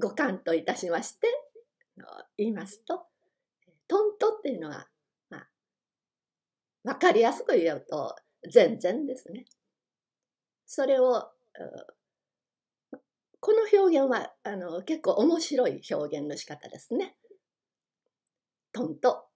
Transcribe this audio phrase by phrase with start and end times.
[0.00, 1.26] 五感といたしまして
[2.38, 3.06] 言いますと
[3.88, 4.88] トントっていうのは、
[5.28, 5.48] まあ、
[6.84, 8.16] 分かりやすく言うと
[8.50, 9.44] 全然ですね。
[10.66, 11.30] それを
[13.40, 17.16] この表現はあの結構面白い表現の仕方ですね。
[18.72, 19.26] トント。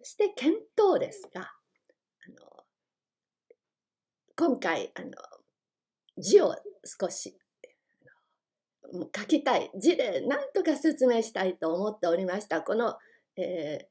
[0.00, 1.44] そして検討ですが、あ
[2.30, 2.64] の
[4.36, 5.10] 今回あの
[6.18, 7.38] 字を少し
[8.92, 12.96] 書きたい字で何とか説明したいと思っておりましたこの、
[13.36, 13.88] え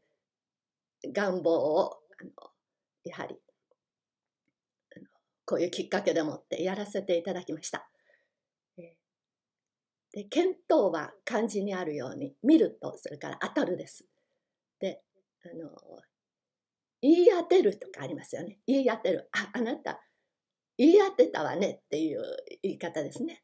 [1.05, 2.31] ー、願望をあの
[3.03, 3.35] やはり
[5.45, 7.87] こういうきっかけでもってやらせていただきました。
[10.13, 14.05] で見当は漢字にあるように見るとそれから当たるです。
[14.79, 15.01] で
[15.45, 15.69] あの
[17.01, 18.59] 言い当てるとかありますよね。
[18.67, 19.29] 言い当てる。
[19.31, 20.01] ああなた
[20.77, 22.21] 言い当てたわねっていう
[22.61, 23.43] 言い方ですね。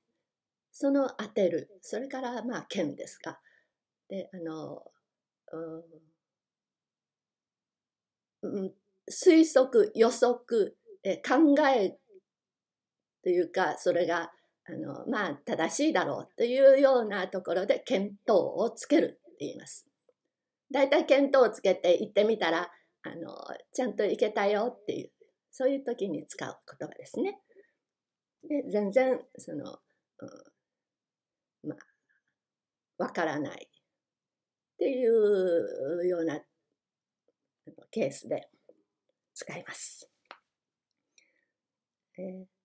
[0.79, 1.71] その当てる。
[1.81, 3.39] それからまあ剣ですが。
[4.09, 4.83] であの、
[8.43, 8.73] うん、
[9.09, 11.97] 推測予測え考え
[13.23, 14.31] というかそれが
[14.67, 19.87] あのまあ正しいだろうというようなところで見当をつけるって言います。
[20.71, 22.69] だいたい見当をつけて行ってみたら
[23.01, 23.35] あの
[23.73, 25.11] ちゃんと行けたよっていう
[25.49, 27.39] そういう時に使う言葉ですね。
[28.47, 29.79] で全然その、
[30.19, 30.56] うん、
[31.67, 36.39] まあわからないっていうような
[37.91, 38.47] ケースで
[39.33, 40.09] 使います。
[42.17, 42.57] えー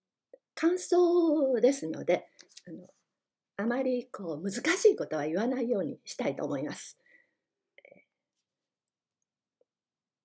[0.54, 2.28] 感想ですので
[2.68, 2.86] あの
[3.56, 6.98] あまりこう難しいことは言わないようにしたいと思います。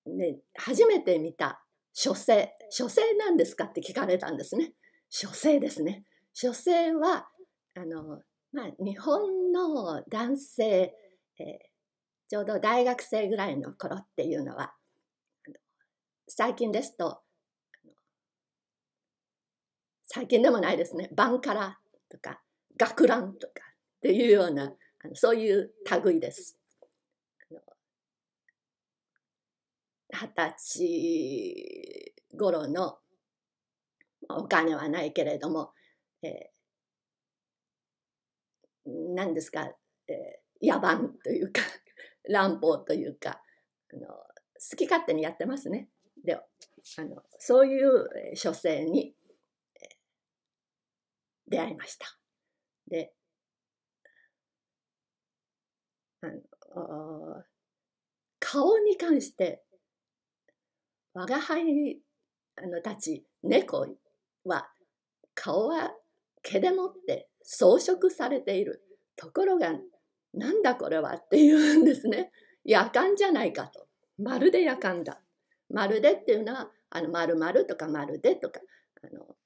[0.06, 4.72] ね、初めて見た書生書生なんですかって聞かれたんですね。
[5.10, 6.04] 書生ですね。
[6.32, 7.28] 書生は
[7.74, 10.94] あの、まあ、日本の男性、
[11.38, 11.46] えー、
[12.28, 14.74] ちょうど大学生ぐらいの頃っていうのは
[16.26, 17.20] 最近ですと
[20.06, 21.78] 最近でもないですねバンカラ
[22.10, 22.40] とか
[22.78, 23.52] 学ランとか
[23.98, 24.72] っていうような
[25.04, 25.70] あのそういう
[26.04, 26.58] 類です。
[30.10, 32.98] 二十歳頃の
[34.30, 35.72] お金はないけれども、
[36.22, 36.30] えー、
[39.14, 39.70] 何ですか、
[40.08, 41.62] えー、野蛮というか
[42.28, 43.42] 乱暴というか
[43.92, 45.88] あの好き勝手にやってますね。
[46.24, 46.44] であ
[47.04, 49.14] のそういう書生に
[51.46, 52.06] 出会いました。
[52.88, 53.12] で、
[56.20, 57.44] あの
[58.40, 59.62] 顔に関して
[61.14, 62.00] 我が輩
[62.56, 63.86] あのたち猫
[64.44, 64.70] は
[65.34, 65.94] 顔は
[66.42, 68.84] 毛でもって装飾されている。
[69.16, 69.72] ところが
[70.34, 72.30] なんだこれはって言うんですね。
[72.62, 73.88] 夜間じゃないかと。
[74.18, 75.22] まるで夜間だ。
[75.70, 78.60] まるでっていうのはあの丸々とかまるでとか
[79.02, 79.36] あの、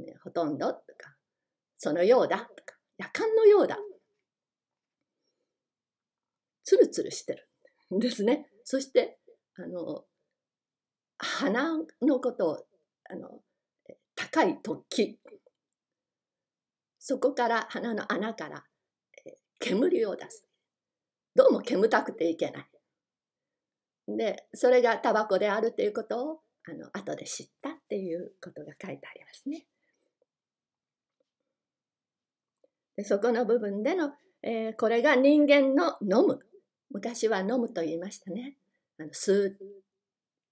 [0.00, 1.16] ね、ほとんどとか
[1.78, 3.78] そのようだとか夜間のようだ。
[6.64, 7.48] ツルツルしてる
[7.94, 8.50] んですね。
[8.64, 9.20] そして
[9.54, 10.04] あの
[11.18, 12.66] 花のことを
[13.08, 13.44] あの
[14.16, 15.20] 高い突起。
[17.06, 18.64] そこから鼻の穴から
[19.60, 20.46] 煙を出す。
[21.34, 24.16] どうも煙たくていけない。
[24.16, 29.66] でそれがタバコであるということをあの後で知ったっていうことが書いてありますね。
[32.96, 34.12] でそこの部分での、
[34.42, 36.38] えー、これが人間の飲む。
[36.90, 38.56] 昔は飲むと言いましたね。
[38.98, 39.58] あの吸う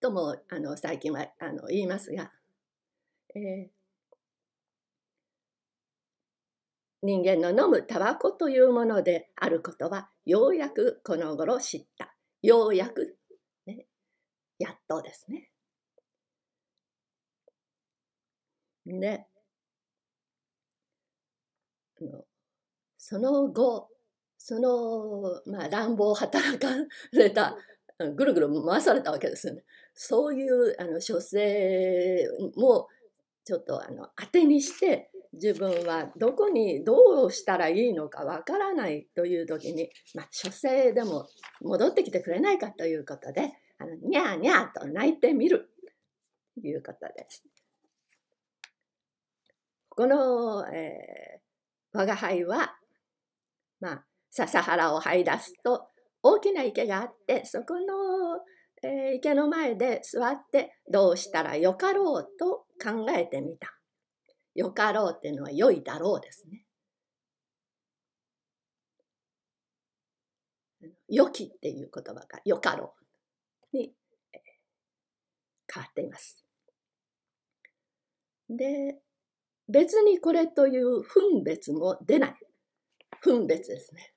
[0.03, 2.31] ともあの最近はあの言いますが、
[3.35, 3.82] えー、
[7.03, 13.17] 人間の飲むタバコというものであることはようやくこの頃知ったようやく、
[13.67, 13.87] ね、
[14.59, 15.51] やっとですね。
[18.87, 19.27] で
[22.99, 23.89] その後
[24.39, 26.69] その、まあ、乱暴を働か
[27.13, 27.57] れた
[28.17, 29.63] ぐるぐる回されたわけですよね。
[29.95, 32.27] そういうあの書生
[32.57, 32.89] も
[33.45, 41.27] ちょっとあの当てにして自分はどこにどうしたらいいのかわからないという時に、まあ、書生でも
[41.63, 45.71] 戻ってきてくれないかということであのにゃーにゃーと泣いてみる
[46.55, 47.43] ということです。
[49.89, 52.77] この、えー、我が輩は
[53.83, 55.89] まあ、笹原を這い出すと
[56.23, 58.39] 大きな池があってそこの、
[58.83, 63.75] えー、池の前で座ってどうしたらよかろうと考えてみた。
[64.55, 66.65] よかろうっていうのは良いだろうですね。
[71.09, 72.95] 良きっていう言葉がよかろ
[73.73, 73.95] うに
[75.73, 76.45] 変わっています。
[78.49, 78.99] で、
[79.69, 82.35] 別にこれという分別も出ない。
[83.23, 84.13] 分別ですね。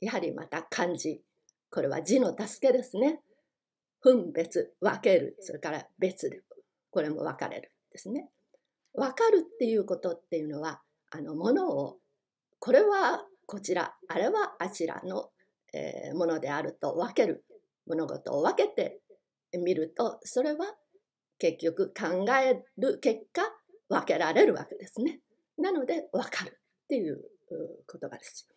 [0.00, 1.22] やはりまた漢字。
[1.70, 3.20] これは字の助けですね。
[4.00, 6.42] 分別、分ける、それから別で、
[6.90, 8.30] これも分かれるですね。
[8.96, 11.98] 分かるっていうことっていうのは、あのものを、
[12.58, 15.30] これはこちら、あれはあちらの、
[15.72, 17.44] えー、ものであると分ける、
[17.86, 19.00] 物事を分けて
[19.58, 20.74] みると、それは
[21.38, 23.42] 結局考える結果、
[23.88, 25.20] 分けられるわけですね。
[25.58, 28.48] なので、分かるっていう言葉です。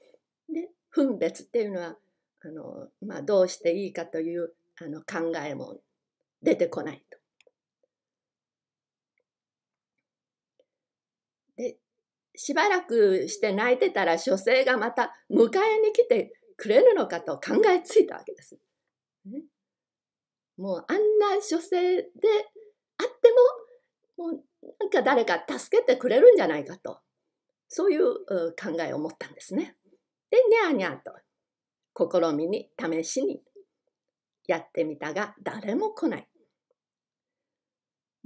[0.51, 1.97] で、分別っていうのは、
[2.41, 5.77] あのまあ、どうしていいかというあの考えも
[6.41, 7.19] 出てこないと。
[11.59, 11.75] で
[12.35, 18.57] しばらくして泣いてたら書生がまた迎えに来てくれるのかと考えついたわけです。
[19.25, 19.43] ね、
[20.57, 22.07] もうあんな書生で
[22.97, 23.33] あって
[24.17, 24.43] ももう
[24.79, 27.01] なんか誰か助けてくれるんじゃないかと
[27.67, 28.15] そういう
[28.55, 29.75] 考えを持ったんですね。
[30.31, 33.41] でにゃーにゃーと試みに試しに
[34.47, 36.27] やってみたが誰も来ない。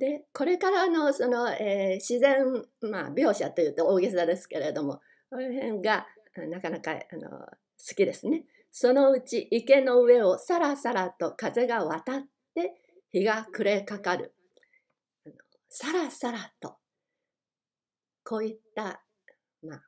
[0.04, 2.44] でこれからのその、えー、自然、
[2.82, 6.06] まあ、描写というと大げさですけれどもこの辺が
[6.50, 7.48] なかなかあの好
[7.96, 8.44] きですね。
[8.70, 12.22] そのうち池の上をさらさらと風が渡っ
[12.54, 12.82] て
[13.14, 14.34] 日が暮れかかる。
[15.70, 16.76] さらさらと
[18.26, 19.02] こういった、
[19.66, 19.84] まあ、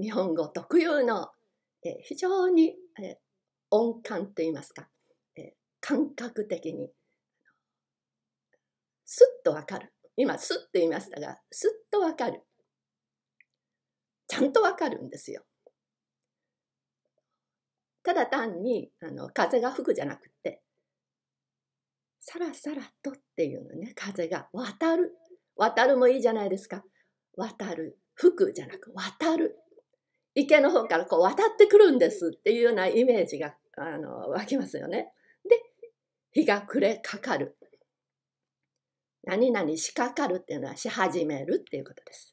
[0.00, 1.28] 日本語特有の、
[1.84, 3.18] え非常に、え
[3.70, 4.88] 音感といいますか、
[5.36, 6.90] え感覚的に
[9.10, 9.90] すっとわかる。
[10.18, 12.42] 今、すっと言いましたが、すっとわかる。
[14.26, 15.44] ちゃんとわかるんですよ。
[18.02, 20.60] ただ単にあの風が吹くじゃなくて、
[22.20, 25.16] さらさらとっていうのね、風が渡る。
[25.56, 26.84] 渡るもいいじゃないですか。
[27.34, 27.98] 渡る。
[28.14, 29.56] 吹くじゃなく渡る。
[30.34, 35.14] 池の方からこう渡ってくるんですっていうようなイメージがあの湧きますよね。
[35.48, 35.62] で、
[36.32, 37.56] 日が暮れかかる。
[39.28, 42.32] 何々しかかるっていうのはし始めるっていうことです。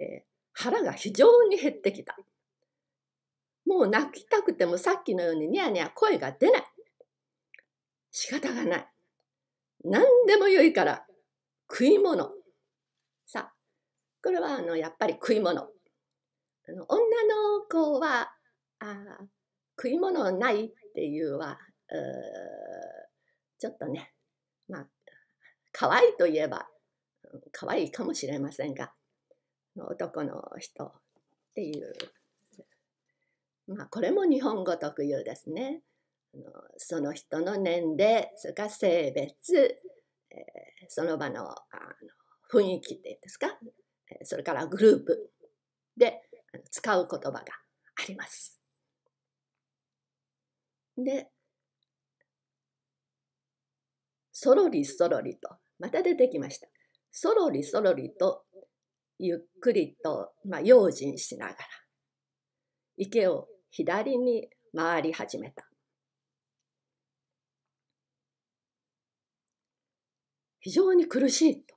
[0.00, 0.22] えー、
[0.54, 2.16] 腹が非常に減ってきた。
[3.66, 6.64] もう泣きたくてもさっきのようにニヤニヤ声が出ない。
[8.10, 8.88] 仕方がない。
[9.84, 11.04] 何でもよいから
[11.70, 12.30] 食い物。
[13.26, 13.52] さあ、
[14.22, 15.60] これはあのやっぱり食い物。
[15.60, 18.32] あの女の子は
[18.78, 18.96] あ
[19.76, 21.58] 食い物ないっていうは
[21.90, 21.94] う
[23.58, 24.14] ちょっとね
[25.72, 26.68] 可愛いといえば
[27.52, 28.92] 可愛いかもしれませんが
[29.76, 30.92] 男の人っ
[31.54, 31.92] ていう
[33.68, 35.82] まあこれも日本語特有ですね。
[36.76, 39.56] その人の年齢それから性別、
[40.30, 41.54] えー、その場のあ
[42.52, 43.48] の雰囲気っていうんですか、
[44.22, 45.30] それからグループ
[45.96, 46.22] で
[46.70, 47.44] 使う言葉があ
[48.08, 48.60] ります。
[50.96, 51.30] で
[54.42, 56.66] そろりそろりとまた出てきました。
[57.10, 58.44] そろりそろりと
[59.18, 61.58] ゆっくりと、まあ、用心しながら
[62.96, 65.68] 池を左に回り始めた。
[70.60, 71.74] 非常に苦しいと。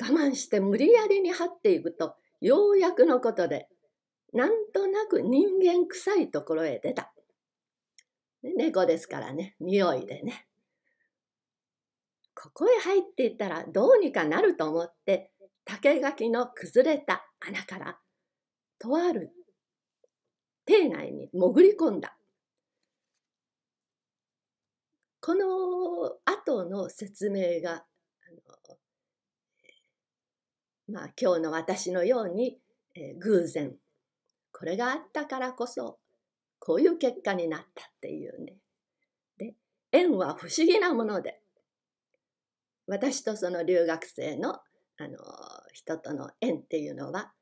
[0.00, 3.68] 我慢して無理やりに張っていくとようやくのことで
[4.32, 7.11] なんとなく人間臭いところへ出た。
[8.42, 10.46] 猫ですからね匂いでね。
[12.34, 15.30] ここへ入っていったらどうにかなると思って
[15.64, 17.98] 竹垣の崩れた穴から
[18.78, 19.30] とある
[20.64, 22.16] 邸内に潜り込んだ。
[25.20, 25.46] この
[26.24, 27.80] 後の説明があ
[30.88, 32.58] の、まあ、今日の私のように、
[32.96, 33.76] えー、偶然
[34.50, 35.98] これがあったからこそ
[36.64, 38.54] こういう結果になったっていうね。
[39.36, 39.54] で
[39.90, 41.40] 縁は不思議なもので
[42.86, 44.60] 私とその留学生の
[44.98, 45.18] あの
[45.72, 47.32] 人との縁っていうのは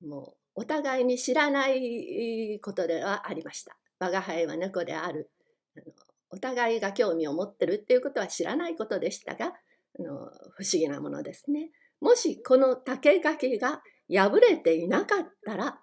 [0.00, 3.76] もうお互いに知らないことではありました。
[3.98, 5.28] 我が輩は猫である
[5.76, 5.92] あの
[6.30, 9.50] お互いが興味を持ってるっていうことは知らないことでしたがあ
[9.98, 11.70] の不思議なものですね。
[12.00, 15.80] もしこの竹垣が破れていなかったら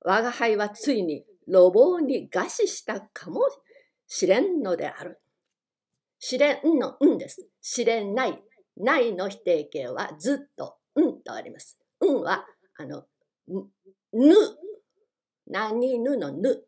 [0.00, 3.40] 我が輩はついに路傍に餓死したかも
[4.06, 5.20] しれんのである。
[6.18, 7.48] 試練の運です。
[7.60, 8.42] 試練ない。
[8.76, 11.78] ないの否定形はずっとうんとあります。
[12.00, 12.46] うんは、
[12.78, 13.04] あの、
[14.12, 14.34] ぬ、
[15.46, 16.64] 何ぬのぬ。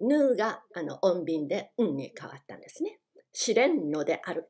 [0.00, 2.98] ぬがあの音便でうんに変わったんですね。
[3.32, 4.48] 知れんのである。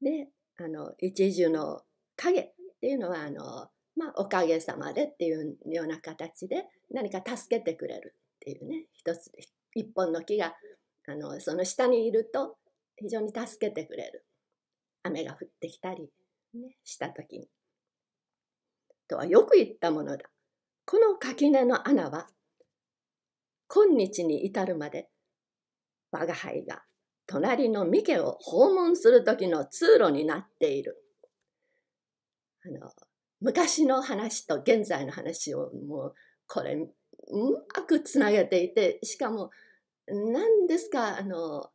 [0.00, 1.82] で、あの一樹の
[2.16, 3.68] 影っていうのはあの、
[3.98, 9.32] まあ、おかげさまでっていうような形で何か助けてくれるっていうね一つ
[9.74, 10.54] 一本の木が
[11.08, 12.56] あのその下にいると
[12.96, 14.24] 非常に助けてくれる
[15.02, 16.10] 雨が降ってきたり、
[16.54, 17.48] ね、した時に。
[19.08, 20.24] とはよく言ったものだ。
[20.84, 22.28] この垣根の穴は
[23.68, 25.08] 今日に至るまで
[26.12, 26.82] 我が輩が
[27.26, 31.02] 隣の三家を訪問する時の通路になっている。
[32.64, 32.90] あの
[33.40, 36.14] 昔の話と現在の話をもう
[36.46, 36.88] これう
[37.74, 39.50] まくつなげていてしかも
[40.08, 41.70] 何ですかあの、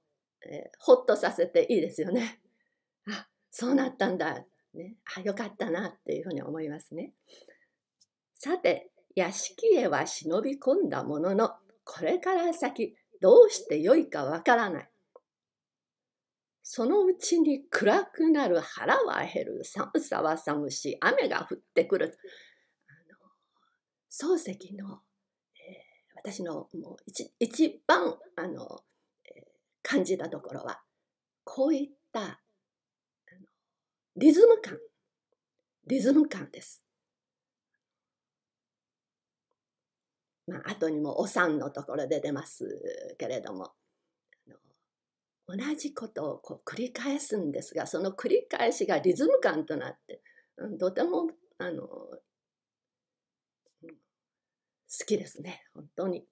[0.45, 2.41] えー、ほっとさせていいですよね。
[3.09, 7.13] あそうなったんだ、ね、あよかったなっていうふうに思いますね。
[8.33, 14.89] さて屋敷へは忍び込んだもののこれから先どうしてよいかわからない。
[16.63, 22.17] そのうちに暗くなる腹は減る寒さは寒し雨が降ってくる。
[24.09, 25.01] 漱石の、
[25.57, 28.79] えー、私のもう一一番あの、
[29.25, 29.43] えー、
[29.81, 30.81] 感じたところは
[31.43, 32.39] こういった
[34.15, 34.77] リズム感
[35.85, 36.81] リズム感です。
[40.47, 43.73] まあ後にもお産のところで出ますけれども
[45.55, 50.21] 同じことをこう繰り返すんですがその繰り返しがリズム感となって
[50.79, 51.27] とても
[51.59, 52.19] あの好
[55.05, 56.25] きですね本当に。